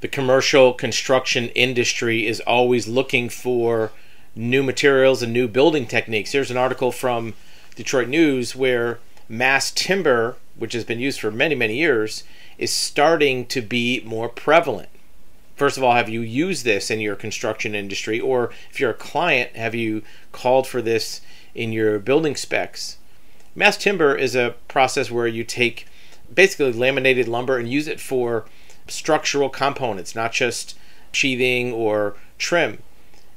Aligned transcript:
the 0.00 0.08
commercial 0.08 0.72
construction 0.72 1.48
industry 1.50 2.26
is 2.26 2.40
always 2.40 2.86
looking 2.86 3.28
for 3.28 3.92
new 4.34 4.62
materials 4.62 5.22
and 5.22 5.32
new 5.32 5.48
building 5.48 5.86
techniques. 5.86 6.32
Here's 6.32 6.50
an 6.50 6.56
article 6.56 6.92
from 6.92 7.34
Detroit 7.74 8.08
News 8.08 8.54
where 8.54 8.98
mass 9.28 9.70
timber, 9.70 10.36
which 10.54 10.74
has 10.74 10.84
been 10.84 11.00
used 11.00 11.20
for 11.20 11.30
many, 11.30 11.54
many 11.54 11.76
years, 11.76 12.24
is 12.58 12.70
starting 12.70 13.46
to 13.46 13.62
be 13.62 14.02
more 14.04 14.28
prevalent. 14.28 14.90
First 15.56 15.78
of 15.78 15.82
all, 15.82 15.94
have 15.94 16.10
you 16.10 16.20
used 16.20 16.66
this 16.66 16.90
in 16.90 17.00
your 17.00 17.16
construction 17.16 17.74
industry? 17.74 18.20
Or 18.20 18.50
if 18.70 18.78
you're 18.78 18.90
a 18.90 18.94
client, 18.94 19.56
have 19.56 19.74
you 19.74 20.02
called 20.30 20.66
for 20.66 20.82
this 20.82 21.22
in 21.54 21.72
your 21.72 21.98
building 21.98 22.36
specs? 22.36 22.98
Mass 23.54 23.78
timber 23.78 24.14
is 24.14 24.36
a 24.36 24.54
process 24.68 25.10
where 25.10 25.26
you 25.26 25.42
take 25.44 25.86
basically 26.32 26.72
laminated 26.72 27.26
lumber 27.26 27.56
and 27.56 27.70
use 27.70 27.88
it 27.88 28.00
for 28.00 28.44
structural 28.88 29.48
components, 29.48 30.14
not 30.14 30.32
just 30.32 30.76
sheathing 31.12 31.72
or 31.72 32.16
trim. 32.38 32.82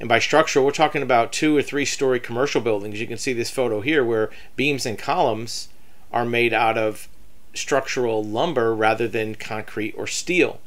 And 0.00 0.08
by 0.08 0.18
structural, 0.18 0.64
we're 0.64 0.70
talking 0.72 1.02
about 1.02 1.32
two 1.32 1.56
or 1.56 1.62
three 1.62 1.84
story 1.84 2.20
commercial 2.20 2.60
buildings. 2.60 3.00
You 3.00 3.06
can 3.06 3.18
see 3.18 3.32
this 3.32 3.50
photo 3.50 3.80
here 3.80 4.04
where 4.04 4.30
beams 4.56 4.86
and 4.86 4.98
columns 4.98 5.68
are 6.12 6.24
made 6.24 6.52
out 6.52 6.78
of 6.78 7.08
structural 7.54 8.22
lumber 8.22 8.74
rather 8.74 9.08
than 9.08 9.34
concrete 9.34 9.94
or 9.96 10.06
steel. 10.06 10.60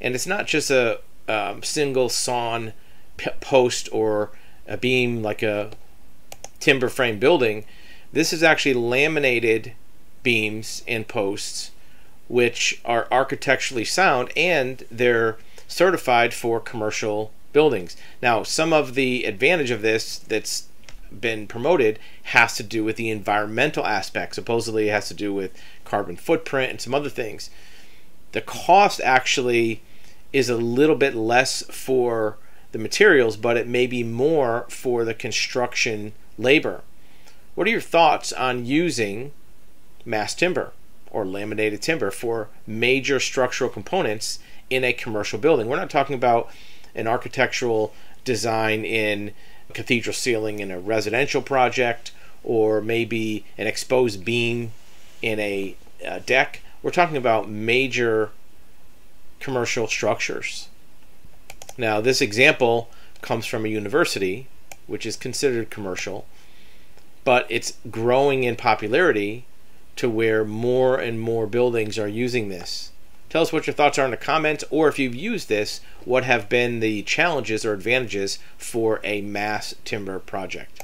And 0.00 0.14
it's 0.14 0.26
not 0.26 0.46
just 0.46 0.70
a 0.70 1.00
um, 1.28 1.62
single 1.62 2.08
sawn 2.08 2.72
post 3.40 3.88
or 3.92 4.32
a 4.66 4.76
beam 4.76 5.22
like 5.22 5.42
a 5.42 5.70
timber 6.58 6.88
frame 6.88 7.18
building. 7.18 7.64
This 8.12 8.32
is 8.32 8.42
actually 8.42 8.74
laminated 8.74 9.72
beams 10.22 10.82
and 10.88 11.06
posts 11.06 11.70
which 12.28 12.80
are 12.84 13.08
architecturally 13.10 13.84
sound 13.84 14.30
and 14.36 14.84
they're 14.90 15.36
certified 15.68 16.32
for 16.32 16.60
commercial 16.60 17.32
buildings. 17.52 17.96
Now, 18.22 18.42
some 18.42 18.72
of 18.72 18.94
the 18.94 19.24
advantage 19.24 19.70
of 19.70 19.82
this 19.82 20.18
that's 20.18 20.68
been 21.20 21.46
promoted 21.46 21.98
has 22.24 22.56
to 22.56 22.62
do 22.62 22.84
with 22.84 22.96
the 22.96 23.10
environmental 23.10 23.86
aspect. 23.86 24.34
Supposedly, 24.34 24.88
it 24.88 24.92
has 24.92 25.08
to 25.08 25.14
do 25.14 25.32
with 25.32 25.56
carbon 25.84 26.16
footprint 26.16 26.70
and 26.70 26.80
some 26.80 26.94
other 26.94 27.08
things. 27.08 27.50
The 28.32 28.40
cost 28.40 29.00
actually 29.02 29.80
is 30.32 30.50
a 30.50 30.56
little 30.56 30.96
bit 30.96 31.14
less 31.14 31.62
for 31.70 32.36
the 32.72 32.78
materials, 32.78 33.36
but 33.36 33.56
it 33.56 33.68
may 33.68 33.86
be 33.86 34.02
more 34.02 34.66
for 34.68 35.04
the 35.04 35.14
construction 35.14 36.12
labor. 36.36 36.82
What 37.54 37.68
are 37.68 37.70
your 37.70 37.80
thoughts 37.80 38.32
on 38.32 38.66
using 38.66 39.30
mass 40.04 40.34
timber 40.34 40.72
or 41.14 41.24
laminated 41.24 41.80
timber 41.80 42.10
for 42.10 42.48
major 42.66 43.20
structural 43.20 43.70
components 43.70 44.40
in 44.68 44.82
a 44.82 44.92
commercial 44.92 45.38
building? 45.38 45.68
We're 45.68 45.76
not 45.76 45.88
talking 45.88 46.16
about 46.16 46.50
an 46.94 47.06
architectural 47.06 47.94
design 48.24 48.84
in 48.84 49.32
a 49.70 49.72
cathedral 49.72 50.12
ceiling 50.12 50.58
in 50.58 50.72
a 50.72 50.80
residential 50.80 51.40
project 51.40 52.10
or 52.42 52.80
maybe 52.80 53.44
an 53.56 53.68
exposed 53.68 54.24
beam 54.24 54.72
in 55.22 55.38
a, 55.38 55.76
a 56.04 56.18
deck. 56.20 56.62
We're 56.82 56.90
talking 56.90 57.16
about 57.16 57.48
major 57.48 58.30
commercial 59.38 59.86
structures. 59.86 60.68
Now, 61.78 62.00
this 62.00 62.20
example 62.20 62.90
comes 63.22 63.46
from 63.46 63.64
a 63.64 63.68
university, 63.68 64.48
which 64.88 65.06
is 65.06 65.16
considered 65.16 65.70
commercial, 65.70 66.26
but 67.22 67.46
it's 67.48 67.74
growing 67.90 68.44
in 68.44 68.56
popularity 68.56 69.46
to 69.96 70.08
where 70.08 70.44
more 70.44 70.96
and 70.96 71.20
more 71.20 71.46
buildings 71.46 71.98
are 71.98 72.08
using 72.08 72.48
this. 72.48 72.92
Tell 73.30 73.42
us 73.42 73.52
what 73.52 73.66
your 73.66 73.74
thoughts 73.74 73.98
are 73.98 74.04
in 74.04 74.12
the 74.12 74.16
comments, 74.16 74.62
or 74.70 74.86
if 74.86 74.98
you've 74.98 75.14
used 75.14 75.48
this, 75.48 75.80
what 76.04 76.22
have 76.22 76.48
been 76.48 76.78
the 76.78 77.02
challenges 77.02 77.64
or 77.64 77.72
advantages 77.72 78.38
for 78.56 79.00
a 79.02 79.22
mass 79.22 79.74
timber 79.84 80.20
project. 80.20 80.83